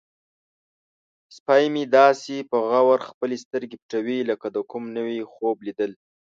[1.35, 5.91] سپی مې داسې په غور خپلې سترګې پټوي لکه د کوم نوي خوب لیدل.